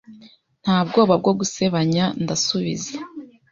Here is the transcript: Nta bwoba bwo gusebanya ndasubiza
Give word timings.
Nta 0.63 0.77
bwoba 0.87 1.13
bwo 1.21 1.31
gusebanya 1.39 2.05
ndasubiza 2.23 2.95